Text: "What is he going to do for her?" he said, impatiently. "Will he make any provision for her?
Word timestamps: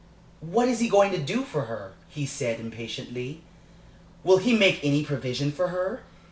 "What 0.39 0.67
is 0.67 0.79
he 0.79 0.89
going 0.89 1.11
to 1.11 1.19
do 1.19 1.43
for 1.43 1.65
her?" 1.65 1.93
he 2.09 2.25
said, 2.25 2.59
impatiently. 2.59 3.41
"Will 4.23 4.37
he 4.37 4.57
make 4.57 4.79
any 4.81 5.05
provision 5.05 5.51
for 5.51 5.67
her? 5.67 6.01